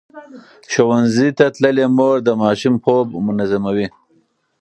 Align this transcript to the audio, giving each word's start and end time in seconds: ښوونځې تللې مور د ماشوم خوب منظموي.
ښوونځې 0.71 1.27
تللې 1.37 1.85
مور 1.97 2.17
د 2.27 2.29
ماشوم 2.41 2.75
خوب 2.83 3.07
منظموي. 3.27 3.87